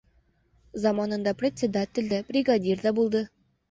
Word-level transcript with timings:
Заманында 0.85 1.35
председатель 1.43 2.11
дә, 2.17 2.25
бригадир 2.35 2.85
ҙа 2.89 2.99
булды. 3.03 3.29